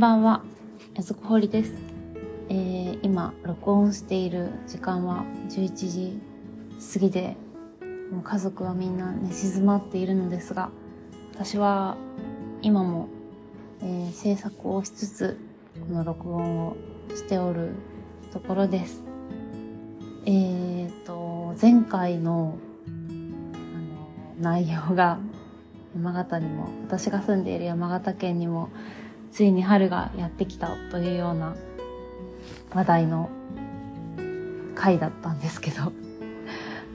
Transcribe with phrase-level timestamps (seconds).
[0.00, 0.42] ばんは、
[0.94, 1.74] やずこほりです。
[2.48, 6.18] えー、今、録音している時間は11時
[6.94, 7.36] 過ぎで、
[8.10, 10.70] もう家族はみんな寝静まっているのですが、
[11.34, 11.98] 私は
[12.62, 13.08] 今も、
[13.82, 15.38] えー、制作をしつつ、
[15.86, 16.76] この録音を
[17.14, 17.74] しておる
[18.32, 19.04] ところです。
[20.24, 25.18] えーと、前回のあの内容が
[25.94, 28.70] 山形にも、私が住んでいる山形県にも
[29.32, 31.56] ついに春がやってきたというような
[32.72, 33.30] 話題の
[34.74, 35.92] 回だったんですけど、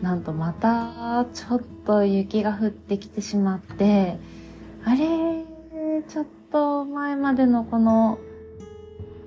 [0.02, 4.18] なんとまたちょっと雪が降ってきてしまって、
[4.84, 5.46] あれ、
[6.08, 8.20] ちょっと前までのこの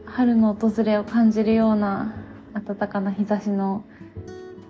[0.06, 2.14] 春の訪れを感じるような
[2.54, 3.84] 暖かな日差しの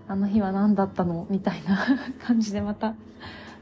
[0.09, 1.79] あの日は何だったのみたいな
[2.27, 2.95] 感じでまた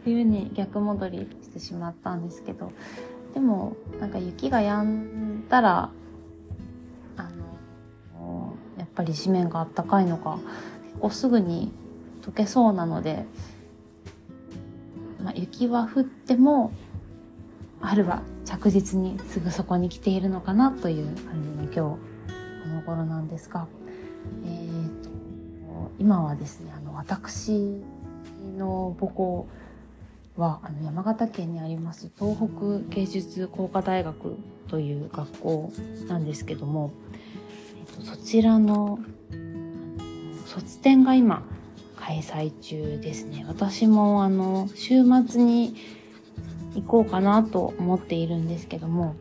[0.04, 2.72] 冬に逆戻りしてしまったんですけど
[3.36, 5.90] でもなんか雪が止んだら
[7.18, 7.22] あ
[8.18, 10.38] のやっぱり地面があったかいのか
[10.86, 11.70] 結構すぐに
[12.22, 13.26] 溶けそうなので、
[15.22, 16.72] まあ、雪は降っても
[17.82, 21.98] 春は着実にすぐそこに来ているのかなという感じの今日こ
[22.74, 23.66] の頃なんですが、
[24.46, 25.10] えーと、
[25.98, 27.82] 今はですねあの私
[28.56, 29.46] の母校
[30.36, 34.36] はあの山形県にあります東北芸術工科大学
[34.68, 35.72] という学校
[36.08, 36.92] なんですけども、
[37.78, 38.98] えっと、そちらの
[40.46, 41.42] 卒展が今
[41.96, 43.44] 開催中ですね。
[43.48, 45.74] 私もあの週末に
[46.74, 49.16] 行こうかなと思っているんですけども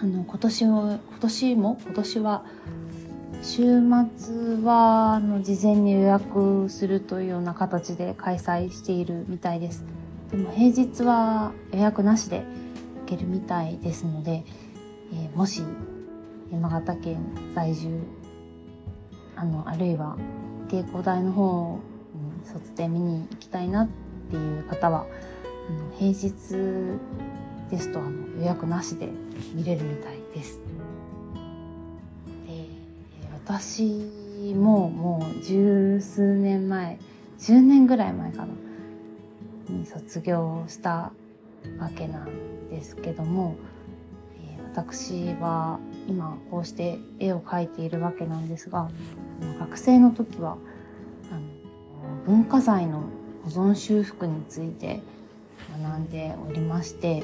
[0.00, 2.44] あの今年も今年も今年は
[3.44, 3.80] 週
[4.16, 9.84] 末はあの事前に予約するというような形で開催しているみたいです。
[10.30, 12.44] でも平日は予約なしで行
[13.04, 14.44] けるみたいですので、
[15.12, 15.64] えー、もし
[16.52, 17.18] 山形県
[17.52, 17.90] 在住
[19.34, 20.16] あのあるいは
[20.68, 21.80] 稽古台の方
[22.14, 23.88] に卒展見に行きたいなっ
[24.30, 25.04] ていう方は
[25.68, 26.30] あの平日
[27.70, 29.08] ですとあの予約なしで
[29.52, 30.61] 見れるみたいです。
[33.52, 33.82] 私
[34.54, 36.98] ももう十数年前
[37.38, 38.48] 10年ぐらい前かな
[39.68, 41.12] に卒業した
[41.78, 43.56] わけなんですけども、
[44.38, 48.90] えー、私は今こうして絵を描いているわけなんですが
[49.58, 50.56] 学生の時は
[51.30, 53.04] あの文化財の
[53.44, 55.02] 保存修復について
[55.82, 57.22] 学んでおりまして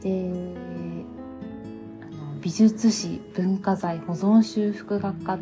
[0.00, 0.30] で
[2.42, 5.38] 美術史文化財保存修復学科っ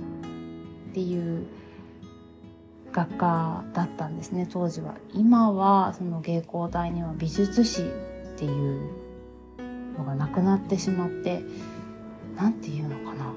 [0.92, 1.46] ていう
[2.92, 4.94] 学科だったんですね当時は。
[5.14, 7.84] 今はその芸工大には美術史っ
[8.36, 8.90] ていう
[9.96, 11.42] のがなくなってしまって
[12.36, 13.24] 何て言うのかな。
[13.24, 13.34] あの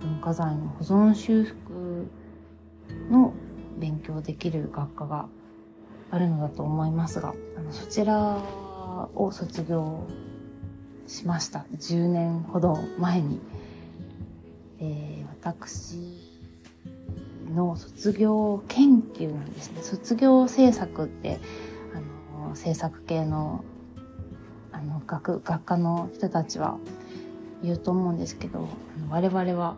[0.00, 2.08] 文化財の保存修復
[3.10, 3.34] の
[3.78, 5.26] 勉強できる学科が
[6.10, 8.42] あるのだと思いますがあのそちら
[9.14, 10.06] を卒業
[11.06, 11.66] しました。
[11.76, 13.40] 10年ほど前に、
[14.80, 16.26] えー、私
[17.54, 19.82] の卒業研究なんですね。
[19.82, 21.38] 卒業制作って
[21.94, 23.64] あの制作系の
[24.72, 26.78] あの学学科の人たちは
[27.62, 28.68] 言うと思うんですけど
[29.08, 29.76] 我々は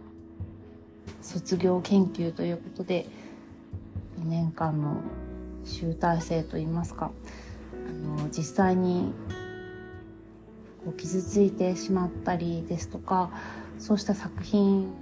[1.22, 3.06] 卒業研究ということで
[4.20, 5.02] 2年間の
[5.64, 7.12] 集大成といいますか
[7.72, 9.12] あの実際に
[10.84, 13.30] こう傷ついてしまったりですとか
[13.78, 14.92] そうした作品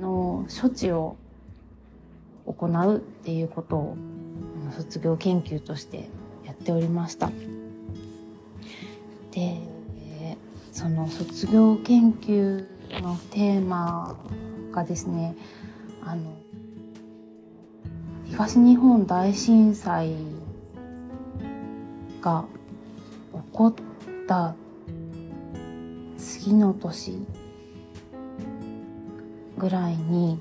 [0.00, 1.16] の処置を
[2.46, 3.96] 行うっていうことを
[4.76, 6.08] 卒業研究として
[6.44, 7.30] やっておりました。
[9.30, 9.60] で
[10.72, 12.66] その卒業研究
[13.00, 14.18] のテーマ
[14.72, 15.36] がですね
[16.02, 16.32] あの
[18.26, 20.14] 東日本大震災
[22.20, 22.44] が
[23.32, 23.74] 起こっ
[24.26, 24.56] た
[26.44, 27.26] 次の年
[29.56, 30.38] ぐらいに、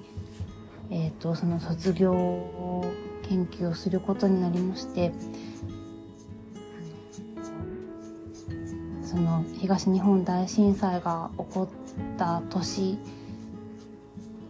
[0.91, 2.83] えーと、その卒業
[3.29, 5.13] 研究をすることになりまして
[9.01, 12.97] その東日本大震災が起こった年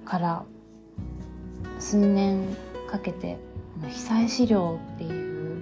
[0.05, 0.43] から
[1.77, 2.47] 数年
[2.89, 3.37] かけて
[3.87, 5.61] 被災資料っていう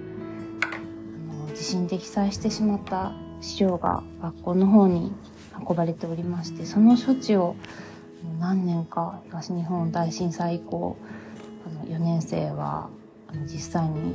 [1.54, 3.12] 地震で被災してしまった
[3.42, 5.12] 資料が学校の方に
[5.68, 7.56] 運ばれておりましてその処置を
[8.38, 10.96] 何年か東日本大震災以降
[11.66, 12.88] あの4年生は
[13.28, 14.14] あの実際に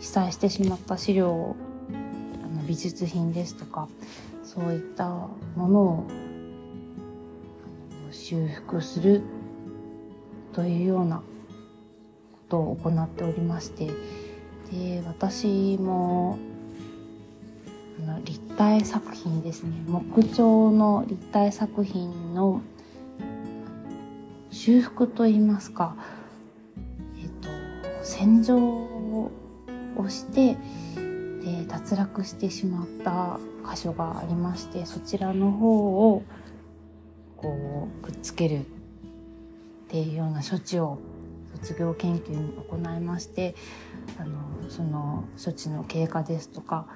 [0.00, 1.56] 被災してしまった資料を
[1.88, 3.88] あの美術品ですとか
[4.42, 6.06] そういったものを
[8.10, 9.22] 修復する
[10.52, 11.22] というようなこ
[12.48, 13.86] とを行っておりまして
[14.72, 16.38] で私も
[18.00, 19.72] の立体作品ですね。
[19.86, 22.62] 木彫の立体作品の
[24.50, 25.96] 修復といいますか、
[27.18, 27.48] えっと、
[28.04, 29.30] 洗浄を
[30.08, 30.56] して
[31.40, 33.38] で脱落してしまった
[33.68, 36.22] 箇所がありましてそちらの方を
[37.36, 38.62] こうくっつけるっ
[39.88, 40.98] ていうような処置を
[41.54, 43.54] 卒業研究に行いまして
[44.18, 44.38] あの
[44.68, 46.86] その処置の経過ですとか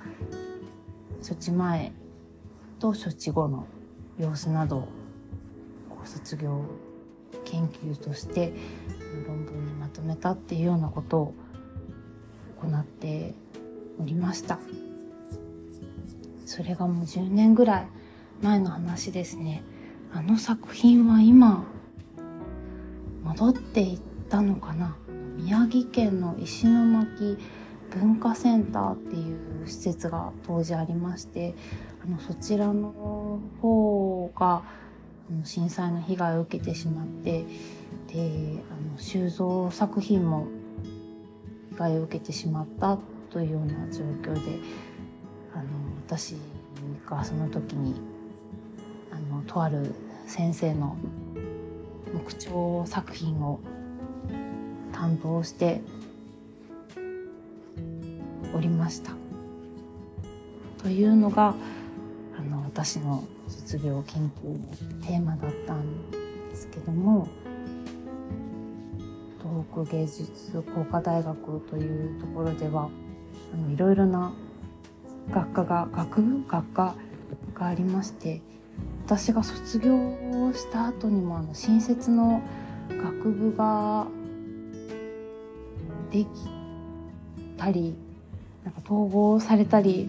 [1.26, 1.93] 処置前
[2.79, 3.67] と処置後の
[4.19, 4.88] 様子などを
[6.05, 6.65] 卒業
[7.47, 8.53] 研究として
[9.26, 11.35] 論文にまとめたっていうようなことを
[12.61, 13.35] 行って
[13.99, 14.59] おりました。
[16.44, 17.87] それがもう10年ぐらい
[18.43, 19.62] 前の話ですね。
[20.12, 21.65] あの作品は今
[23.25, 24.97] 戻っていったのかな。
[25.37, 27.38] 宮城県の石巻
[27.96, 31.55] 文化センターっていう施設が当時ありまして
[32.05, 34.62] あのそちらの方が
[35.44, 37.44] 震災の被害を受けてしまって
[38.12, 40.46] であの収蔵作品も
[41.70, 42.99] 被害を受けてしまった
[43.31, 44.61] というような状況で
[45.55, 45.64] あの
[46.06, 46.37] 私
[47.06, 47.94] がその時に
[49.11, 49.94] あのとある
[50.26, 50.96] 先生の
[52.12, 53.61] 木彫作品を
[54.93, 55.81] 担当して
[58.55, 59.12] おりました。
[60.83, 61.55] というのが
[62.39, 66.11] あの私の卒業研究のテーマだったん
[66.51, 67.27] ですけども
[69.73, 72.91] 東北芸術工科大学というところでは
[73.55, 74.33] あのいろいろな
[75.31, 76.95] 学科が学部学科
[77.55, 78.43] がありまして
[79.06, 79.93] 私が卒業
[80.53, 82.43] した後にもあの新設の
[82.91, 84.06] 学部が
[86.11, 86.29] でき
[87.56, 87.97] たり
[88.64, 90.08] なんか統合されたり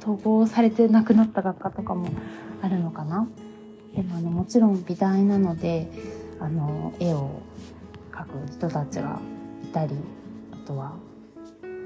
[0.00, 2.08] 統合されてなくなった学科とかも
[2.62, 3.26] あるのかな？
[3.96, 5.88] でもあのもちろん美大なので
[6.40, 7.40] あの絵を
[8.12, 9.20] 描く人たちが
[9.62, 9.94] いたり
[10.52, 10.92] あとは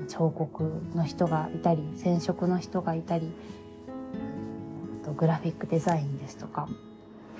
[0.08, 3.30] 彫刻の人がいたり染色の人がいたり
[5.04, 6.68] とグラフィックデザインですとか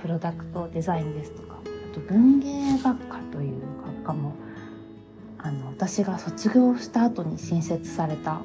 [0.01, 4.35] プロダクトデザインですとかあと文芸学科という学科も
[5.39, 8.41] あの私が卒業した後に新設された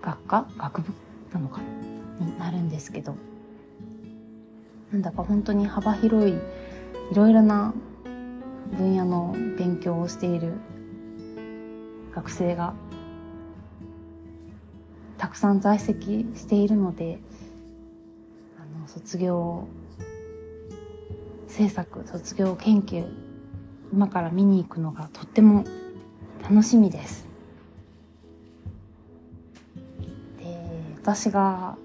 [0.00, 0.48] 学科？
[0.56, 0.92] 学部
[1.32, 1.60] なのか？
[2.20, 3.16] になるんですけど。
[4.92, 6.34] なんだか本当に幅広い
[7.10, 7.74] いろいろな
[8.76, 10.54] 分野の勉強をしている
[12.14, 12.72] 学生が
[15.18, 17.18] たくさん在籍しているので
[18.58, 19.68] あの卒業
[21.48, 23.06] 制作卒業研究
[23.92, 25.64] 今から見に行くのがとっても
[26.42, 27.26] 楽しみです。
[30.38, 30.58] で
[30.96, 31.76] 私が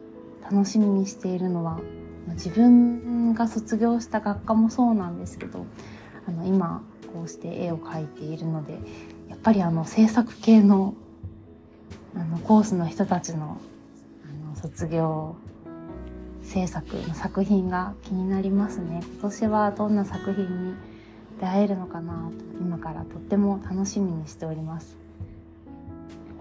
[0.44, 1.80] 楽しみにしているのは
[2.30, 5.66] 自分が卒業した学科もそうなんですけど
[6.28, 6.84] あの今
[7.14, 8.80] こうして絵を描いているので
[9.30, 10.96] やっぱりあの制作系の
[12.16, 13.60] あのコースの人たちの
[14.24, 15.36] あの卒業
[16.44, 20.76] 制作の作品が気になりますね今年はどんな作品に
[21.40, 24.98] 出会えるのかなと今からとっても楽しみにしております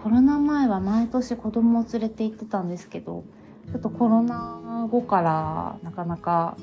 [0.01, 3.23] コロナ前は毎年子供を連れて行ってたんですけど
[3.71, 6.57] ちょっとコロナ後からなかなか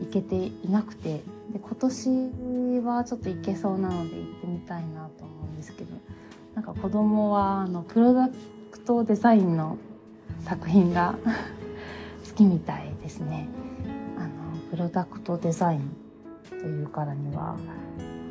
[0.00, 2.08] 行けていなくてで今年
[2.84, 5.94] はちょっと行けそうなので行ってみたいなと思うんですけど
[6.54, 8.28] なんか子供はあのプロダ
[8.72, 9.78] クトデザインの
[10.44, 11.16] 作品が
[12.28, 13.48] 好きみたいですね。
[14.18, 14.28] あの
[14.70, 15.99] プロダクトデザイン
[16.60, 17.56] というからには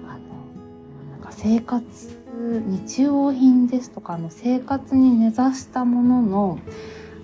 [0.07, 1.83] あのなんか生活
[2.67, 6.59] 日用品ですとかの生活に根ざしたものの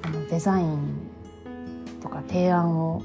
[0.01, 0.77] あのデザイン
[2.01, 3.01] とか提案を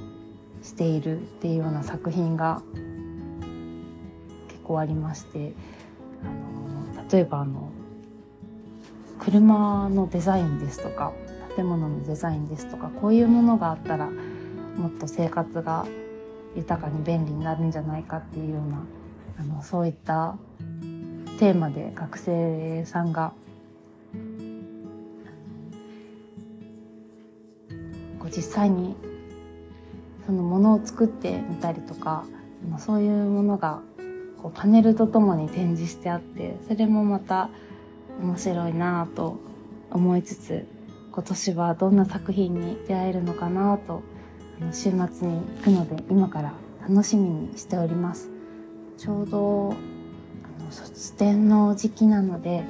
[0.62, 2.62] しているっていうような作品が
[4.49, 5.54] 結構ありまして
[6.23, 7.71] あの例えばあの
[9.19, 11.12] 車のデザインですとか
[11.57, 14.11] 建物のデザインですとかこういうものがあったら
[14.76, 15.87] もっと生活が
[16.57, 18.85] 豊かに便利になるんじゃないかっていうような
[19.38, 20.37] あのそういった
[21.38, 23.33] テーマで学生さんが
[28.19, 28.97] こう実際に
[30.26, 32.25] そのものを作ってみたりとか
[32.78, 33.80] そういうものが
[34.42, 37.49] こうパネルとともに展示してあってそれもまた
[38.21, 39.38] 面白いなと
[39.90, 40.66] 思いつつ
[41.11, 44.02] 今年はどんな作品に出会えるのかなと
[44.73, 46.52] 週末に行くので今から
[46.88, 48.31] 楽しみにしております。
[48.97, 49.75] ちょうど
[50.61, 52.64] あの卒展の時期なので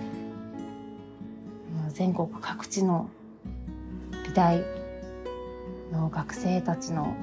[1.93, 3.11] 全国各地の
[4.27, 4.65] 美大
[5.93, 7.15] の学生たちの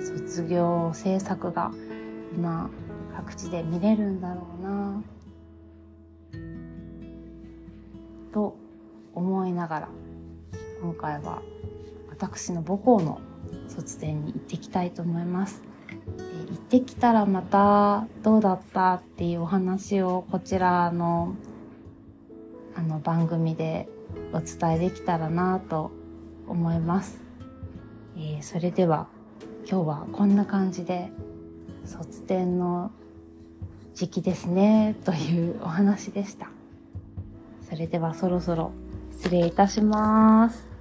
[0.00, 1.72] 卒業制作が
[2.36, 2.70] 今
[3.16, 5.02] 各地で見れるんだろうな
[8.32, 8.56] と
[9.14, 9.88] 思いながら
[10.80, 11.42] 今回は
[12.10, 13.20] 私の母校の
[13.68, 15.62] 卒展に行ってきたいと思います。
[16.50, 21.34] 行ってきたらまたどうだったっていうお話をこちらの
[22.74, 23.88] あの番組で
[24.32, 25.90] お伝えできたらなと
[26.48, 27.20] 思います。
[28.16, 29.08] えー、それでは
[29.68, 31.10] 今日はこんな感じで
[31.84, 32.90] 卒展の
[33.94, 36.50] 時期ですねというお話でした。
[37.68, 38.72] それではそろそろ
[39.12, 40.71] 失礼いたします。